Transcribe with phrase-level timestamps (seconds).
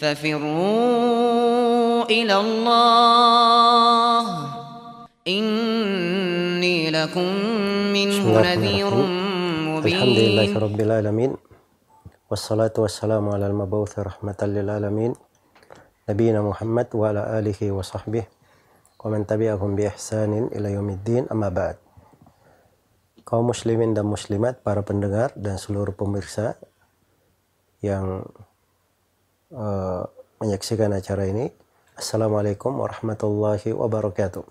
[0.00, 1.64] ففروا
[2.04, 4.22] إلى الله
[5.28, 7.28] إني لكم
[7.96, 8.92] منه نذير
[9.72, 11.32] مبين الحمد لله رب العالمين
[12.30, 15.12] والصلاة والسلام على المبعوث رحمة للعالمين
[16.08, 18.24] نبينا محمد وعلى آله وصحبه
[19.00, 21.76] ومن تبعهم بإحسان إلى يوم الدين أما بعد
[23.26, 26.54] kaum muslimin dan muslimat, para pendengar dan seluruh pemirsa
[27.82, 28.22] yang
[29.51, 30.07] uh,
[30.39, 31.51] menyaksikan acara ini.
[31.95, 34.43] Assalamualaikum warahmatullahi wabarakatuh.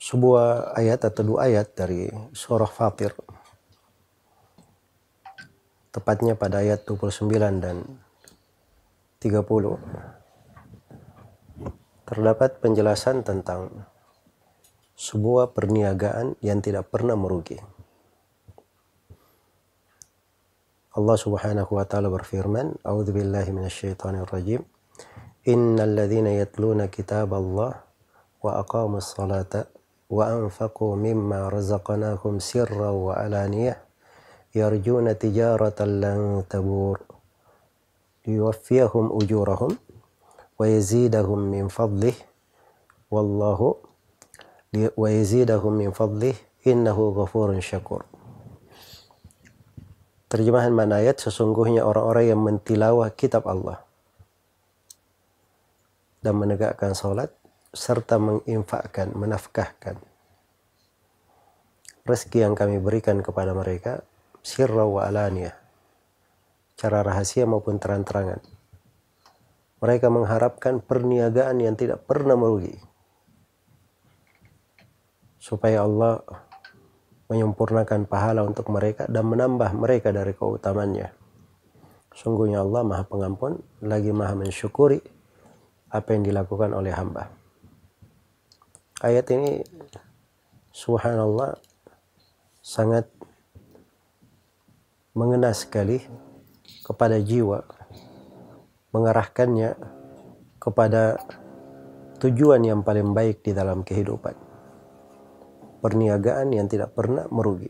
[0.00, 3.16] Sebuah ayat atau dua ayat dari surah Fatir
[5.94, 7.30] tepatnya pada ayat 29
[7.62, 7.86] dan
[9.22, 9.46] 30
[12.04, 13.88] terdapat penjelasan tentang
[14.98, 17.56] sebuah perniagaan yang tidak pernah merugi.
[20.94, 24.62] الله سبحانه وتعالى برفيرمن أعوذ بالله من الشيطان الرجيم.
[25.48, 27.74] إن الذين يتلون كتاب الله
[28.42, 29.66] وأقاموا الصلاة
[30.10, 33.74] وأنفقوا مما رزقناهم سرا وعلانية
[34.54, 37.00] يرجون تجارة لن تبور.
[38.26, 39.72] ليوفيهم أجورهم
[40.58, 42.14] ويزيدهم من فضله.
[43.10, 43.74] والله
[44.96, 46.34] ويزيدهم من فضله
[46.66, 48.13] إنه غفور شكور.
[50.34, 51.22] Terjemahan mana ayat?
[51.22, 53.86] Sesungguhnya orang-orang yang mentilawah kitab Allah
[56.26, 57.30] dan menegakkan salat
[57.70, 60.02] serta menginfakkan, menafkahkan
[62.02, 64.02] rezeki yang kami berikan kepada mereka
[64.42, 65.54] sirra wa alaniyah
[66.74, 68.42] cara rahasia maupun terang-terangan.
[69.78, 72.72] Mereka mengharapkan perniagaan yang tidak pernah merugi.
[75.36, 76.24] Supaya Allah
[77.28, 81.08] menyempurnakan pahala untuk mereka dan menambah mereka dari keutamannya.
[82.14, 85.00] Sungguhnya Allah maha pengampun, lagi maha mensyukuri
[85.90, 87.32] apa yang dilakukan oleh hamba.
[89.02, 89.64] Ayat ini
[90.70, 91.58] subhanallah
[92.62, 93.10] sangat
[95.16, 96.04] mengena sekali
[96.86, 97.64] kepada jiwa,
[98.94, 99.74] mengarahkannya
[100.60, 101.18] kepada
[102.22, 104.43] tujuan yang paling baik di dalam kehidupan
[105.84, 107.68] perniagaan yang tidak pernah merugi.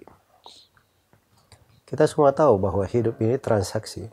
[1.83, 4.07] Kita semua tahu bahwa hidup ini transaksi.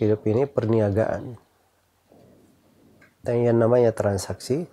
[0.00, 1.36] Hidup ini perniagaan.
[3.20, 4.64] Dan yang namanya transaksi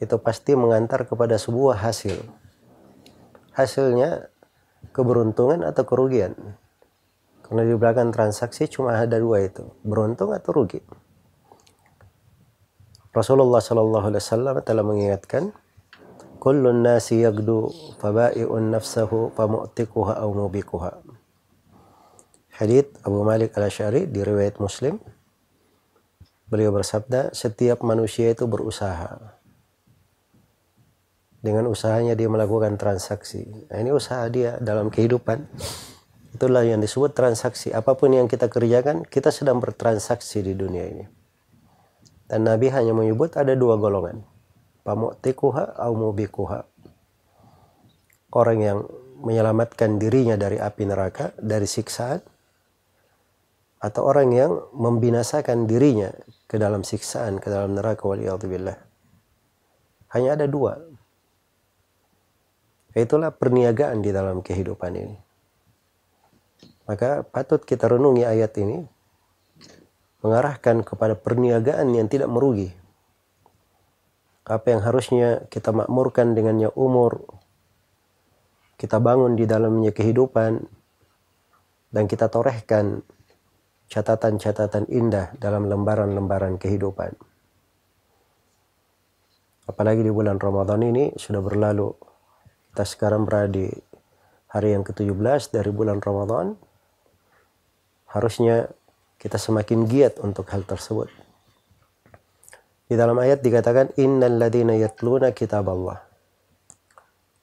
[0.00, 2.24] itu pasti mengantar kepada sebuah hasil.
[3.52, 4.32] Hasilnya
[4.96, 6.32] keberuntungan atau kerugian.
[7.44, 10.80] Karena di belakang transaksi cuma ada dua itu, beruntung atau rugi.
[13.12, 15.56] Rasulullah Shallallahu Alaihi Wasallam telah mengingatkan
[16.46, 21.02] kullun nasi yagdu faba'i'un nafsahu famu'tikuha au mubikuha
[22.54, 24.96] Hadith Abu Malik al-Ash'ari di riwayat Muslim.
[26.48, 29.36] Beliau bersabda setiap manusia itu berusaha.
[31.44, 33.44] Dengan usahanya dia melakukan transaksi.
[33.68, 35.44] Nah, ini usaha dia dalam kehidupan.
[36.32, 37.76] Itulah yang disebut transaksi.
[37.76, 41.04] Apa pun yang kita kerjakan kita sedang bertransaksi di dunia ini.
[42.24, 44.35] Dan Nabi hanya menyebut ada dua golongan
[44.86, 46.62] pamu'tikuha au mubikuha.
[48.30, 48.78] Orang yang
[49.18, 52.22] menyelamatkan dirinya dari api neraka, dari siksaan,
[53.82, 56.14] atau orang yang membinasakan dirinya
[56.46, 58.78] ke dalam siksaan, ke dalam neraka waliyadzubillah.
[60.14, 60.78] Hanya ada dua.
[62.96, 65.16] Itulah perniagaan di dalam kehidupan ini.
[66.86, 68.86] Maka patut kita renungi ayat ini
[70.22, 72.72] mengarahkan kepada perniagaan yang tidak merugi
[74.46, 77.26] apa yang harusnya kita makmurkan dengannya umur,
[78.78, 80.62] kita bangun di dalamnya kehidupan,
[81.90, 83.02] dan kita torehkan
[83.90, 87.14] catatan-catatan indah dalam lembaran-lembaran kehidupan.
[89.66, 91.90] Apalagi di bulan Ramadan ini sudah berlalu.
[92.70, 93.66] Kita sekarang berada di
[94.52, 96.54] hari yang ke-17 dari bulan Ramadan.
[98.14, 98.70] Harusnya
[99.18, 101.25] kita semakin giat untuk hal tersebut.
[102.86, 106.06] Di dalam ayat dikatakan innal ladzina yatluna kitab Allah.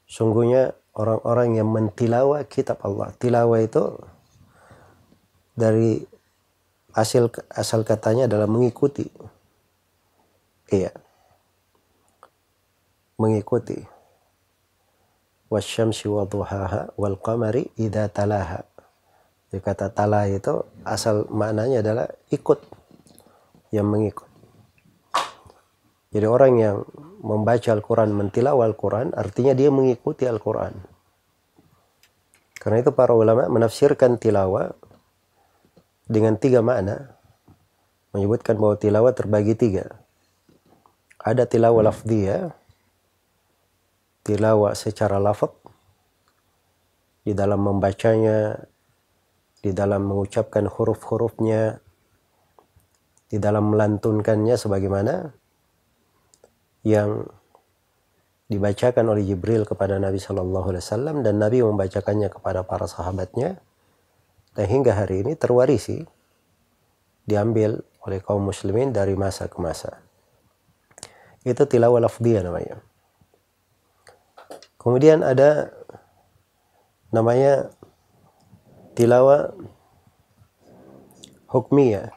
[0.07, 3.11] Sungguhnya orang-orang yang mentilawah kitab Allah.
[3.19, 3.83] Tilawah itu
[5.51, 5.99] dari
[6.95, 9.09] asal asal katanya adalah mengikuti.
[10.71, 10.95] Iya.
[13.19, 13.77] Mengikuti.
[15.51, 18.65] Wasyamsi wa duhaha wal qamari idza talaha.
[19.53, 22.57] Jadi kata tala itu asal maknanya adalah ikut
[23.69, 24.32] yang mengikut.
[26.13, 26.77] Jadi orang yang
[27.25, 30.77] membaca Al-Quran, mentilawah Al-Quran, artinya dia mengikuti Al-Quran.
[32.53, 34.71] Karena itu para ulama menafsirkan tilawah
[36.05, 37.17] dengan tiga makna
[38.13, 39.89] menyebutkan bahwa tilawah terbagi tiga.
[41.17, 42.53] Ada tilawah lafdiyah,
[44.21, 45.49] tilawah secara lafaz,
[47.25, 48.69] di dalam membacanya,
[49.63, 51.81] di dalam mengucapkan huruf-hurufnya,
[53.31, 55.42] di dalam melantunkannya sebagaimana
[56.83, 57.27] yang
[58.51, 63.57] dibacakan oleh Jibril kepada Nabi Shallallahu Alaihi Wasallam dan Nabi membacakannya kepada para sahabatnya
[64.53, 66.05] dan hingga hari ini terwarisi
[67.25, 70.03] diambil oleh kaum muslimin dari masa ke masa.
[71.47, 72.83] Itu tilawah lafdiyah namanya.
[74.75, 75.71] Kemudian ada
[77.15, 77.71] namanya
[78.99, 79.55] tilawah
[81.47, 82.11] hukmiyah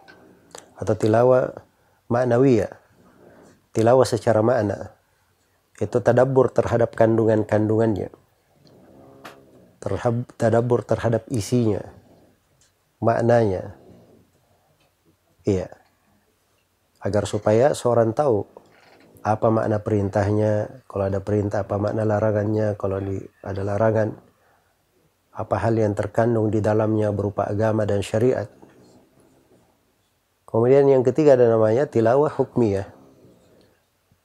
[0.77, 1.55] atau tilawah
[2.11, 2.86] ma'nawiyah.
[3.77, 4.97] Tilawah secara makna.
[5.77, 8.09] Itu tadabbur terhadap kandungan-kandungannya.
[9.85, 11.85] Terhadap tadabbur terhadap isinya.
[13.05, 13.77] Maknanya.
[15.45, 15.69] Iya.
[17.05, 18.49] Agar supaya seorang tahu
[19.21, 24.17] apa makna perintahnya, kalau ada perintah apa makna larangannya, kalau di, ada larangan
[25.37, 28.49] apa hal yang terkandung di dalamnya berupa agama dan syariat.
[30.49, 32.96] Kemudian yang ketiga ada namanya tilawah hukmiyah.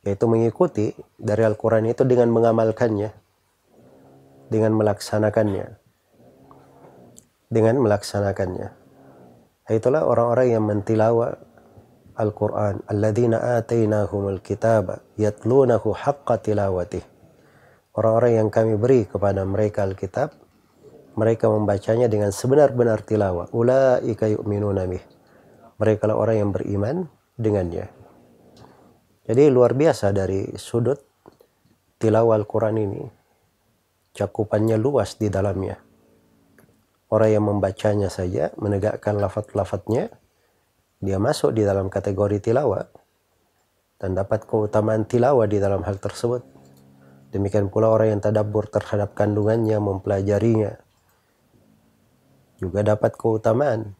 [0.01, 3.13] Yaitu mengikuti dari Al-Quran itu dengan mengamalkannya.
[4.49, 5.65] Dengan melaksanakannya.
[7.51, 8.67] Dengan melaksanakannya.
[9.71, 11.37] Itulah orang-orang yang mentilawah
[12.17, 12.83] Al-Quran.
[12.89, 17.05] Alladzina atainahumul kitaba yatlunahu haqqa tilawatih.
[17.95, 20.41] Orang-orang yang kami beri kepada mereka Alkitab
[21.15, 23.51] mereka membacanya dengan sebenar-benar tilawah.
[23.51, 25.03] Ulaika yu'minuna bih.
[25.75, 26.95] Mereka lah orang yang beriman
[27.35, 28.00] dengannya.
[29.21, 30.97] Jadi luar biasa dari sudut
[32.01, 33.03] tilawah Al-Quran ini.
[34.11, 35.77] Cakupannya luas di dalamnya.
[37.11, 40.09] Orang yang membacanya saja, menegakkan lafat-lafatnya,
[41.01, 42.87] dia masuk di dalam kategori tilawah
[44.01, 46.41] dan dapat keutamaan tilawah di dalam hal tersebut.
[47.29, 50.81] Demikian pula orang yang tadabbur terhadap kandungannya, mempelajarinya,
[52.61, 53.97] juga dapat keutamaan.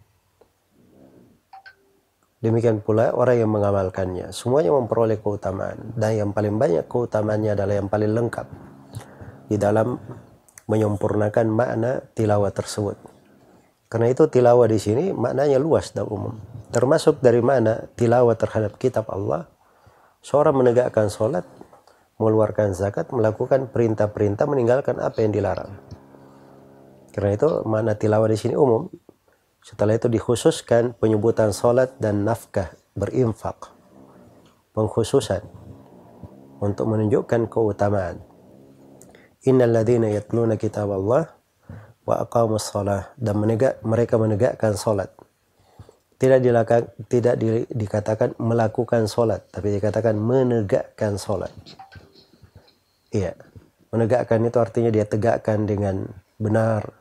[2.42, 4.34] Demikian pula orang yang mengamalkannya.
[4.34, 5.94] Semuanya memperoleh keutamaan.
[5.94, 8.48] Dan yang paling banyak keutamaannya adalah yang paling lengkap.
[9.46, 10.02] Di dalam
[10.66, 12.98] menyempurnakan makna tilawah tersebut.
[13.92, 16.40] Karena itu tilawah di sini maknanya luas dan umum.
[16.74, 19.46] Termasuk dari mana tilawah terhadap kitab Allah.
[20.26, 21.46] Seorang menegakkan sholat,
[22.18, 25.78] mengeluarkan zakat, melakukan perintah-perintah, meninggalkan apa yang dilarang.
[27.12, 28.88] Karena itu mana tilawah di sini umum.
[29.62, 33.70] Setelah itu dikhususkan penyebutan salat dan nafkah berinfak.
[34.74, 35.46] Pengkhususan
[36.62, 38.22] untuk menunjukkan keutamaan.
[39.46, 45.10] Innal ladzina yatluna kitab wa aqamus shalah dan menegak, mereka menegakkan salat.
[46.22, 51.50] Tidak dilakukan, tidak di, dikatakan melakukan salat, tapi dikatakan menegakkan salat.
[53.10, 53.34] Iya.
[53.92, 56.06] Menegakkan itu artinya dia tegakkan dengan
[56.38, 57.01] benar,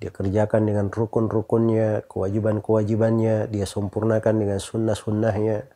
[0.00, 5.68] dia kerjakan dengan rukun-rukunnya, kewajiban-kewajibannya, dia sempurnakan dengan sunnah-sunnahnya.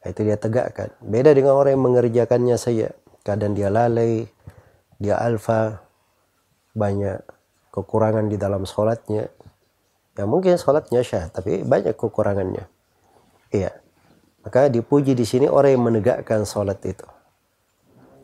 [0.00, 0.96] Itu dia tegakkan.
[1.04, 2.96] Beda dengan orang yang mengerjakannya saja.
[3.20, 4.24] Kadang dia lalai,
[4.96, 5.84] dia alfa,
[6.72, 7.20] banyak
[7.68, 9.28] kekurangan di dalam sholatnya.
[10.16, 12.64] Ya mungkin sholatnya syah, tapi banyak kekurangannya.
[13.52, 13.76] Iya.
[14.40, 17.04] Maka dipuji di sini orang yang menegakkan sholat itu.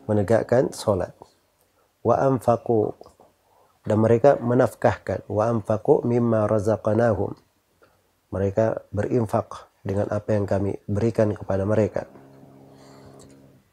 [0.08, 1.12] Menegakkan sholat.
[2.00, 2.96] Wa anfaku
[3.84, 5.24] dan mereka menafkahkan.
[5.28, 7.36] Wa anfaqu mimma razaqnahum.
[8.30, 12.06] Mereka berinfak dengan apa yang kami berikan kepada mereka.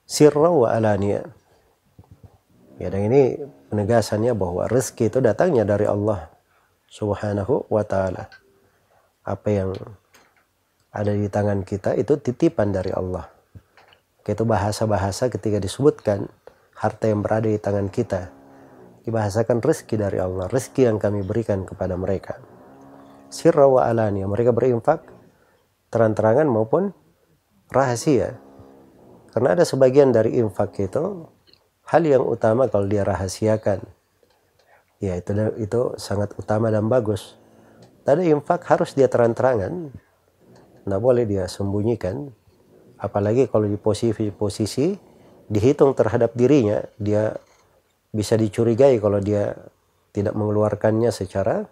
[0.08, 1.28] Sirra wa alania
[2.80, 3.36] ya dan ini
[3.68, 6.32] penegasannya bahwa rezeki itu datangnya dari Allah
[6.88, 8.32] subhanahu wa ta'ala.
[9.28, 9.76] Apa yang
[10.96, 13.28] ada di tangan kita itu titipan dari Allah.
[14.24, 16.28] Itu bahasa-bahasa ketika disebutkan
[16.76, 18.37] harta yang berada di tangan kita
[19.08, 22.36] dibahasakan rezeki dari Allah, rezeki yang kami berikan kepada mereka.
[23.32, 25.08] Sirra wa alania, mereka berinfak
[25.88, 26.92] terang-terangan maupun
[27.72, 28.36] rahasia.
[29.32, 31.24] Karena ada sebagian dari infak itu
[31.88, 33.80] hal yang utama kalau dia rahasiakan.
[35.00, 37.40] Ya itu itu sangat utama dan bagus.
[38.04, 39.94] Tadi infak harus dia terang-terangan.
[40.84, 42.28] Tidak boleh dia sembunyikan.
[42.98, 44.98] Apalagi kalau di posisi-posisi
[45.48, 47.38] dihitung terhadap dirinya, dia
[48.12, 49.56] bisa dicurigai kalau dia
[50.16, 51.68] tidak mengeluarkannya secara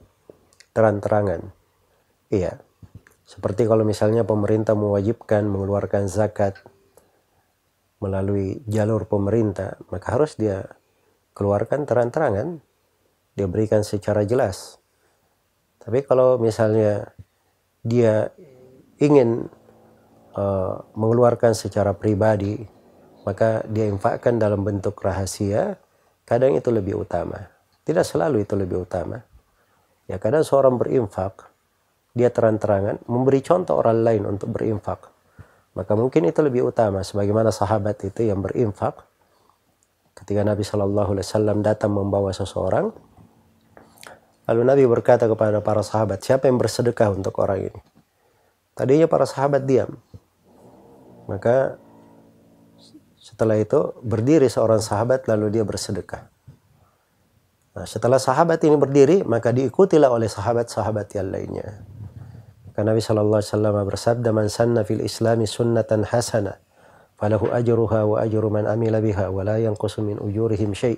[0.75, 1.49] terang-terangan.
[2.29, 2.61] Iya.
[3.25, 6.61] Seperti kalau misalnya pemerintah mewajibkan mengeluarkan zakat
[7.97, 10.77] melalui jalur pemerintah, maka harus dia
[11.33, 12.61] keluarkan terang-terangan,
[13.33, 14.77] dia berikan secara jelas.
[15.81, 17.17] Tapi kalau misalnya
[17.81, 18.29] dia
[19.01, 19.49] ingin
[20.37, 22.61] uh, mengeluarkan secara pribadi,
[23.25, 25.81] maka dia infakkan dalam bentuk rahasia,
[26.25, 27.37] kadang itu lebih utama.
[27.85, 29.21] Tidak selalu itu lebih utama.
[30.09, 31.49] Ya kadang seorang berinfak,
[32.17, 35.13] dia terang-terangan memberi contoh orang lain untuk berinfak.
[35.75, 39.03] Maka mungkin itu lebih utama sebagaimana sahabat itu yang berinfak
[40.15, 42.95] ketika Nabi Shallallahu alaihi wasallam datang membawa seseorang
[44.47, 47.81] lalu Nabi berkata kepada para sahabat, "Siapa yang bersedekah untuk orang ini?"
[48.71, 49.99] Tadinya para sahabat diam.
[51.27, 51.75] Maka
[53.35, 56.31] setelah itu berdiri seorang sahabat lalu dia bersedekah.
[57.75, 61.83] Nah, setelah sahabat ini berdiri, maka diikutilah oleh sahabat-sahabat yang lainnya.
[62.71, 66.63] Karena Nabi Shallallahu Alaihi Wasallam bersabda, "Man sanna fil Islami sunnatan hasana,
[67.19, 70.95] falahu ajruha wa ajru man amila biha, wa la yanqusu min ujurihim syai'."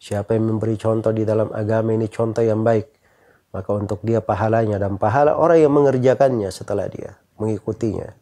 [0.00, 2.88] Siapa yang memberi contoh di dalam agama ini contoh yang baik,
[3.52, 8.16] maka untuk dia pahalanya dan pahala orang yang mengerjakannya setelah dia mengikutinya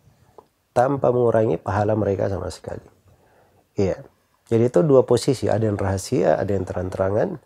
[0.74, 2.99] tanpa mengurangi pahala mereka sama sekali.
[3.80, 3.96] Iya.
[4.50, 7.40] Jadi itu dua posisi, ada yang rahasia, ada yang terang-terangan.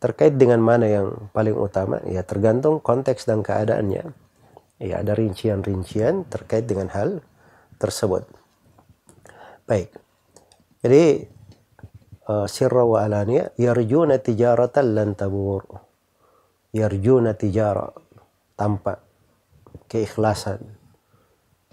[0.00, 4.16] Terkait dengan mana yang paling utama ya tergantung konteks dan keadaannya.
[4.80, 7.20] Ya ada rincian-rincian terkait dengan hal
[7.76, 8.24] tersebut.
[9.68, 9.92] Baik.
[10.80, 11.28] Jadi
[12.32, 15.68] uh, sirra wa alaniya yarjuna tijaratan lan tabur.
[16.72, 17.92] Yarjuna tijara
[18.56, 19.04] tanpa
[19.92, 20.64] keikhlasan.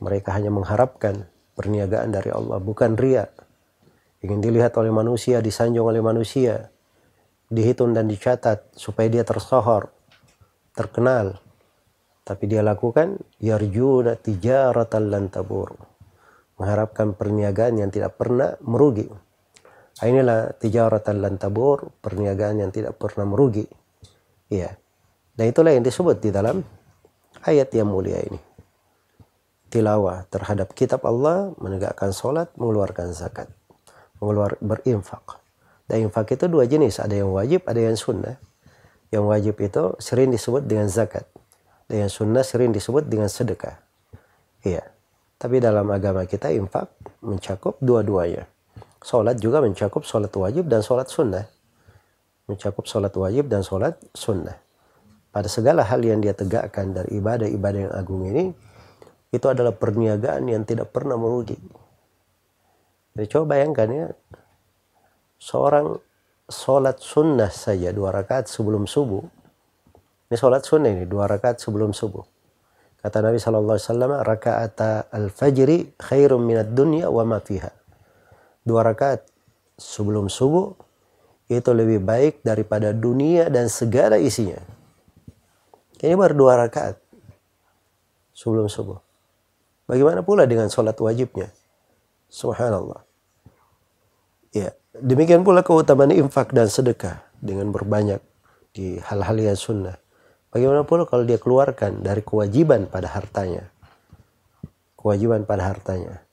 [0.03, 3.31] Mereka hanya mengharapkan perniagaan dari Allah bukan ria
[4.23, 6.71] ingin dilihat oleh manusia disanjung oleh manusia
[7.47, 9.91] dihitung dan dicatat supaya dia tersohor,
[10.75, 11.39] terkenal.
[12.27, 15.79] Tapi dia lakukan yarjuna tijaratan lan tabur.
[16.59, 19.07] Mengharapkan perniagaan yang tidak pernah merugi.
[19.07, 23.63] Nah, inilah tijaratan lan tabur, perniagaan yang tidak pernah merugi.
[24.51, 24.75] Iya.
[25.37, 26.59] Dan itulah yang disebut di dalam
[27.47, 28.41] ayat yang mulia ini.
[29.71, 33.47] Tilawah terhadap kitab Allah, menegakkan solat, mengeluarkan zakat,
[34.19, 35.41] mengeluar berinfak.
[35.87, 38.35] Dan infak itu dua jenis, ada yang wajib, ada yang sunnah.
[39.07, 41.23] Yang wajib itu sering disebut dengan zakat.
[41.87, 43.79] Dan yang sunnah sering disebut dengan sedekah.
[44.67, 44.83] Iya.
[45.37, 46.91] Tapi dalam agama kita infak
[47.23, 48.49] mencakup dua-duanya.
[48.99, 51.45] Sholat juga mencakup sholat wajib dan sholat sunnah.
[52.49, 54.57] Mencakup sholat wajib dan sholat sunnah.
[55.31, 58.49] Pada segala hal yang dia tegakkan dari ibadah-ibadah yang agung ini,
[59.29, 61.55] itu adalah perniagaan yang tidak pernah merugi.
[63.17, 64.07] Jadi coba bayangkan ya,
[65.41, 65.97] seorang
[66.45, 69.25] sholat sunnah saja dua rakaat sebelum subuh.
[70.29, 72.21] Ini sholat sunnah ini dua rakaat sebelum subuh.
[73.01, 74.77] Kata Nabi Wasallam, rakaat
[75.09, 77.73] al-fajri khairum minat dunya wa ma fiha.
[78.61, 79.25] Dua rakaat
[79.81, 80.77] sebelum subuh
[81.49, 84.61] itu lebih baik daripada dunia dan segala isinya.
[86.05, 87.01] Ini baru dua rakaat
[88.37, 89.01] sebelum subuh.
[89.89, 91.49] Bagaimana pula dengan sholat wajibnya?
[92.29, 93.06] Subhanallah.
[94.55, 98.17] Ya, Demikian pula keutamaan infak dan sedekah dengan berbanyak
[98.73, 100.01] di hal-hal yang sunnah.
[100.49, 103.69] Bagaimana pula kalau dia keluarkan dari kewajiban pada hartanya.
[104.97, 106.25] Kewajiban pada hartanya.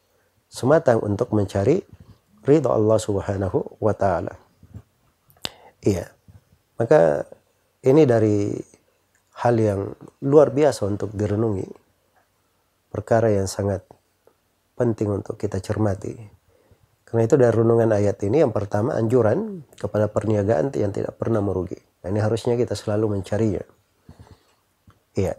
[0.48, 1.84] Semata untuk mencari
[2.40, 4.32] ridha Allah subhanahu wa ta'ala.
[5.84, 6.08] Iya.
[6.80, 7.28] Maka
[7.84, 8.56] ini dari
[9.44, 9.92] hal yang
[10.24, 11.68] luar biasa untuk direnungi.
[12.88, 13.84] Perkara yang sangat
[14.72, 16.33] penting untuk kita cermati
[17.14, 21.78] karena itu dari renungan ayat ini yang pertama anjuran kepada perniagaan yang tidak pernah merugi.
[22.02, 23.62] Nah, ini harusnya kita selalu mencarinya.
[25.14, 25.38] Iya.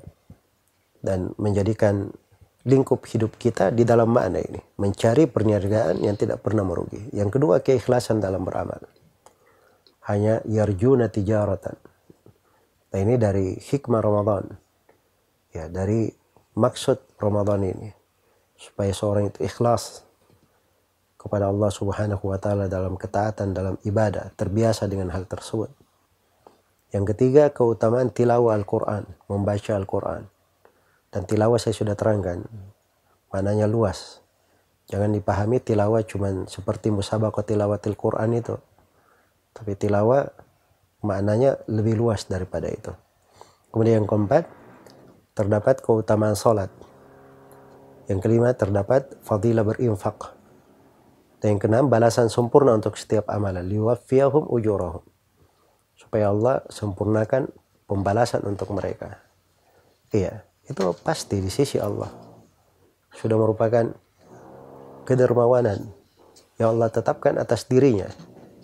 [1.04, 2.16] Dan menjadikan
[2.64, 4.56] lingkup hidup kita di dalam makna ini.
[4.80, 7.12] Mencari perniagaan yang tidak pernah merugi.
[7.12, 8.80] Yang kedua keikhlasan dalam beramal.
[10.08, 11.76] Hanya yarjuna tijaratan.
[12.96, 14.48] Nah ini dari hikmah Ramadan.
[15.52, 16.08] Ya, dari
[16.56, 17.92] maksud Ramadan ini.
[18.56, 20.05] Supaya seorang itu ikhlas
[21.26, 25.74] kepada Allah Subhanahu wa taala dalam ketaatan dalam ibadah, terbiasa dengan hal tersebut.
[26.94, 30.30] Yang ketiga, keutamaan tilawah Al-Qur'an, membaca Al-Qur'an.
[31.10, 32.46] Dan tilawah saya sudah terangkan,
[33.34, 34.22] mananya luas.
[34.86, 38.62] Jangan dipahami tilawah cuma seperti musabaqah tilawatil Qur'an itu.
[39.50, 40.30] Tapi tilawah
[41.02, 42.94] maknanya lebih luas daripada itu.
[43.74, 44.46] Kemudian yang keempat,
[45.34, 46.70] terdapat keutamaan salat.
[48.06, 50.35] Yang kelima terdapat fadilah berinfak
[51.46, 53.70] dan yang keenam, balasan sempurna untuk setiap amalan.
[53.70, 55.06] Liwafiyahum ujurahum.
[55.94, 57.54] Supaya Allah sempurnakan
[57.86, 59.22] pembalasan untuk mereka.
[60.10, 62.10] Iya, itu pasti di sisi Allah.
[63.14, 63.94] Sudah merupakan
[65.06, 65.86] kedermawanan
[66.58, 68.10] yang Allah tetapkan atas dirinya.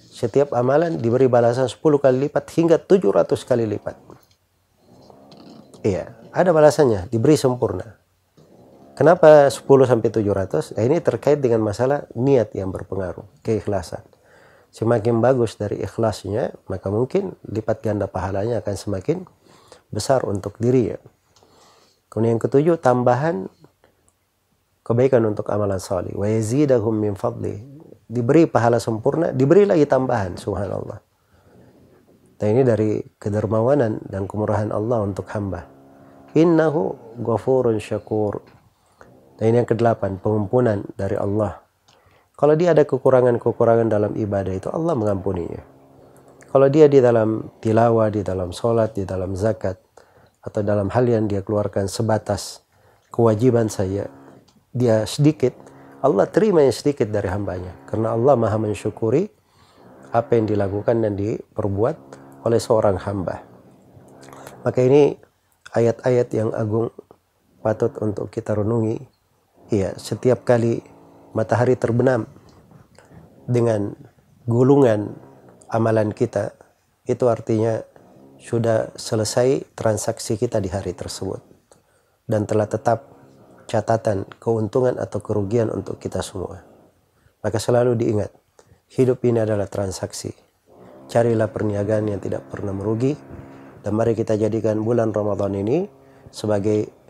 [0.01, 3.93] Setiap amalan diberi balasan 10 kali lipat hingga 700 kali lipat.
[5.85, 6.17] Iya.
[6.33, 8.00] ada balasannya, diberi sempurna.
[9.01, 10.77] Kenapa 10 sampai 700?
[10.77, 14.05] Nah, ini terkait dengan masalah niat yang berpengaruh, keikhlasan.
[14.69, 19.25] Semakin bagus dari ikhlasnya, maka mungkin lipat ganda pahalanya akan semakin
[19.89, 21.01] besar untuk diri ya.
[22.13, 23.49] Kemudian yang ketujuh, tambahan
[24.85, 26.13] kebaikan untuk amalan salih.
[26.13, 27.57] Wa yazidahum min fadli.
[28.05, 31.01] Diberi pahala sempurna, diberi lagi tambahan, subhanallah.
[32.37, 35.65] Dan ini dari kedermawanan dan kemurahan Allah untuk hamba.
[36.37, 38.60] Innahu ghafurun syakur.
[39.41, 41.65] Dan ini yang kedelapan, pengampunan dari Allah.
[42.37, 45.65] Kalau dia ada kekurangan-kekurangan dalam ibadah itu, Allah mengampuninya.
[46.45, 49.81] Kalau dia di dalam tilawah, di dalam sholat, di dalam zakat,
[50.45, 52.61] atau dalam hal yang dia keluarkan sebatas
[53.09, 54.13] kewajiban saya,
[54.77, 55.57] dia sedikit,
[56.05, 57.73] Allah terima yang sedikit dari hambanya.
[57.89, 59.25] Karena Allah maha mensyukuri
[60.13, 61.97] apa yang dilakukan dan diperbuat
[62.45, 63.41] oleh seorang hamba.
[64.61, 65.17] Maka ini
[65.73, 66.93] ayat-ayat yang agung
[67.65, 69.10] patut untuk kita renungi
[69.71, 70.83] ya setiap kali
[71.31, 72.27] matahari terbenam
[73.47, 73.95] dengan
[74.45, 75.15] gulungan
[75.71, 76.51] amalan kita
[77.07, 77.79] itu artinya
[78.41, 81.39] sudah selesai transaksi kita di hari tersebut
[82.27, 83.11] dan telah tetap
[83.71, 86.59] catatan keuntungan atau kerugian untuk kita semua.
[87.39, 88.29] Maka selalu diingat,
[88.91, 90.35] hidup ini adalah transaksi.
[91.07, 93.15] Carilah perniagaan yang tidak pernah merugi
[93.81, 95.87] dan mari kita jadikan bulan Ramadan ini
[96.29, 97.00] sebagai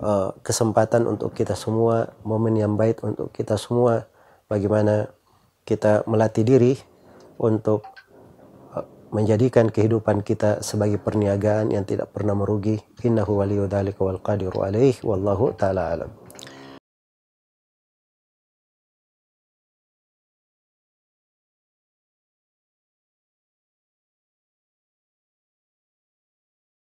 [0.00, 4.08] uh, kesempatan untuk kita semua, momen yang baik untuk kita semua,
[4.50, 5.12] bagaimana
[5.66, 6.74] kita melatih diri
[7.40, 7.84] untuk
[8.74, 12.80] uh, menjadikan kehidupan kita sebagai perniagaan yang tidak pernah merugi.
[13.04, 16.25] Innahu waliyudzalika wal qadiru alaih wallahu taala alam.